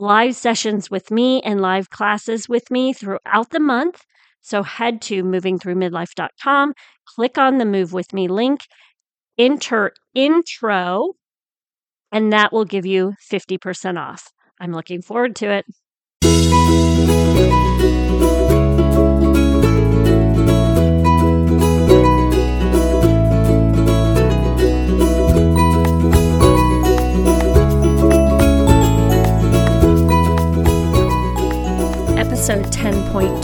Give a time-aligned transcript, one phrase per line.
[0.00, 4.02] live sessions with me, and live classes with me throughout the month.
[4.40, 6.72] So head to movingthroughmidlife.com,
[7.04, 8.60] click on the Move With Me link,
[9.38, 11.12] enter intro,
[12.10, 14.32] and that will give you 50% off.
[14.58, 15.62] I'm looking forward to
[16.22, 17.49] it.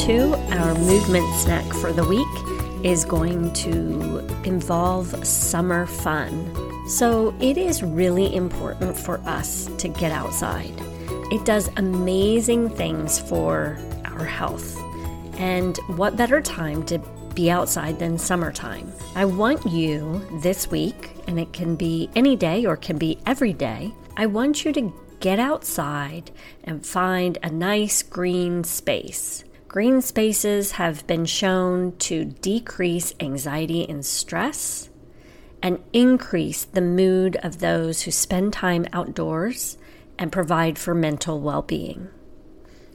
[0.06, 6.88] 10.2, our movement snack for the week is going to involve summer fun.
[6.88, 10.72] So, it is really important for us to get outside.
[11.32, 14.80] It does amazing things for our health.
[15.40, 17.00] And what better time to
[17.34, 18.92] be outside than summertime?
[19.16, 23.52] I want you this week, and it can be any day or can be every
[23.52, 26.30] day, I want you to get outside
[26.62, 29.42] and find a nice green space.
[29.68, 34.88] Green spaces have been shown to decrease anxiety and stress
[35.60, 39.76] and increase the mood of those who spend time outdoors
[40.18, 42.08] and provide for mental well being.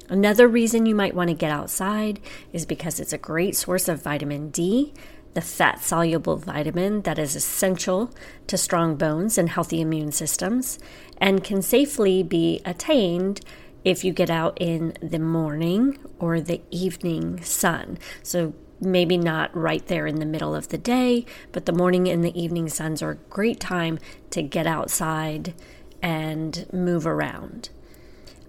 [0.10, 2.20] Another reason you might want to get outside
[2.54, 4.94] is because it's a great source of vitamin D,
[5.34, 8.12] the fat soluble vitamin that is essential
[8.48, 10.80] to strong bones and healthy immune systems,
[11.18, 13.42] and can safely be attained
[13.84, 17.98] if you get out in the morning or the evening sun.
[18.24, 22.24] So maybe not right there in the middle of the day, but the morning and
[22.24, 24.00] the evening suns are a great time
[24.32, 25.54] to get outside
[26.02, 27.70] and move around.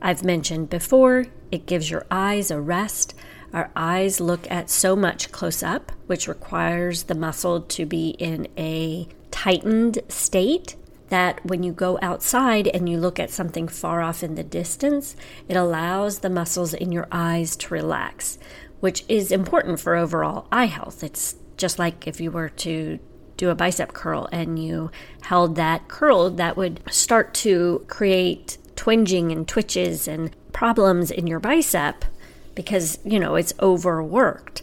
[0.00, 3.14] I've mentioned before, it gives your eyes a rest.
[3.52, 8.48] Our eyes look at so much close up, which requires the muscle to be in
[8.56, 10.76] a tightened state
[11.12, 15.14] that when you go outside and you look at something far off in the distance,
[15.46, 18.38] it allows the muscles in your eyes to relax,
[18.80, 21.04] which is important for overall eye health.
[21.04, 22.98] It's just like if you were to
[23.36, 24.90] do a bicep curl and you
[25.20, 31.40] held that curl, that would start to create twinging and twitches and problems in your
[31.40, 32.06] bicep
[32.54, 34.62] because, you know, it's overworked.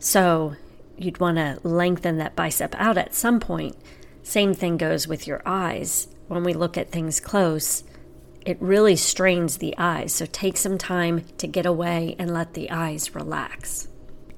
[0.00, 0.56] So
[0.96, 3.76] you'd want to lengthen that bicep out at some point.
[4.24, 6.08] Same thing goes with your eyes.
[6.26, 7.84] When we look at things close,
[8.44, 10.14] it really strains the eyes.
[10.14, 13.86] So take some time to get away and let the eyes relax.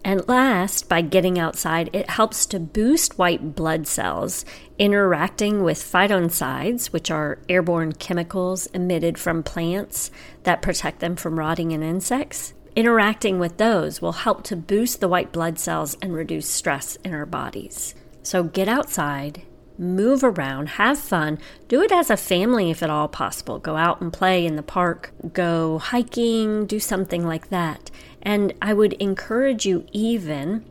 [0.05, 4.45] And last, by getting outside, it helps to boost white blood cells,
[4.79, 10.11] interacting with phytoncides, which are airborne chemicals emitted from plants
[10.43, 12.55] that protect them from rotting and insects.
[12.75, 17.15] Interacting with those will help to boost the white blood cells and reduce stress in
[17.15, 17.95] our bodies.
[18.23, 19.43] So get outside,
[19.79, 21.39] move around, have fun,
[21.69, 23.59] do it as a family if at all possible.
[23.59, 27.91] Go out and play in the park, go hiking, do something like that.
[28.23, 30.65] And I would encourage you even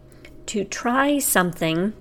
[0.48, 1.94] to try something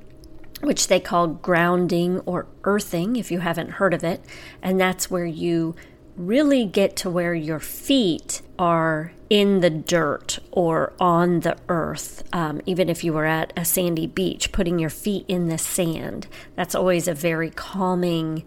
[0.61, 4.21] which they call grounding or earthing, if you haven't heard of it.
[4.63, 5.75] And that's where you
[6.17, 12.61] really get to where your feet are in the dirt or on the earth, um,
[12.67, 16.27] even if you were at a sandy beach, putting your feet in the sand.
[16.55, 18.44] That's always a very calming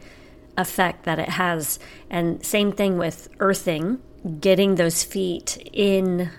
[0.58, 1.78] effect that it has.
[2.10, 4.02] And same thing with earthing,
[4.40, 6.32] getting those feet in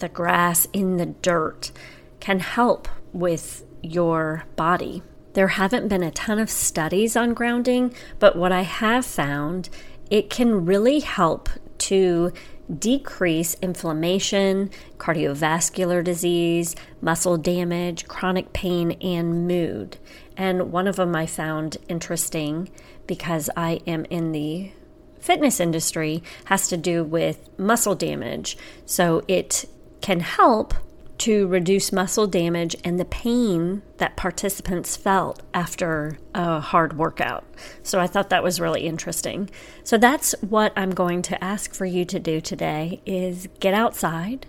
[0.00, 1.70] the grass, in the dirt,
[2.18, 5.02] can help with your body.
[5.34, 9.70] There haven't been a ton of studies on grounding, but what I have found,
[10.12, 11.48] it can really help
[11.78, 12.30] to
[12.78, 19.96] decrease inflammation, cardiovascular disease, muscle damage, chronic pain, and mood.
[20.36, 22.68] And one of them I found interesting
[23.06, 24.72] because I am in the
[25.18, 28.58] fitness industry has to do with muscle damage.
[28.84, 29.64] So it
[30.02, 30.74] can help
[31.22, 37.44] to reduce muscle damage and the pain that participants felt after a hard workout.
[37.84, 39.48] So I thought that was really interesting.
[39.84, 44.46] So that's what I'm going to ask for you to do today is get outside,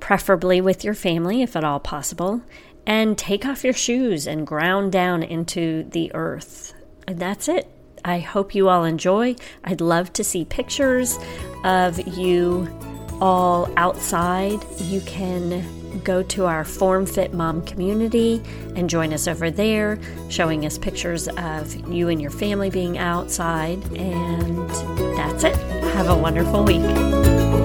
[0.00, 2.40] preferably with your family if at all possible,
[2.86, 6.72] and take off your shoes and ground down into the earth.
[7.06, 7.70] And that's it.
[8.02, 9.36] I hope you all enjoy.
[9.62, 11.18] I'd love to see pictures
[11.64, 12.66] of you
[13.20, 14.58] all outside.
[14.78, 18.42] You can go to our Form Fit Mom community
[18.76, 19.98] and join us over there,
[20.28, 23.82] showing us pictures of you and your family being outside.
[23.96, 24.68] And
[25.16, 25.56] that's it.
[25.94, 27.61] Have a wonderful week.